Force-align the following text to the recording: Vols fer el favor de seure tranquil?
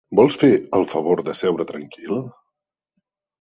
Vols 0.19 0.37
fer 0.43 0.47
el 0.77 0.85
favor 0.93 1.21
de 1.27 1.35
seure 1.43 1.67
tranquil? 1.73 2.19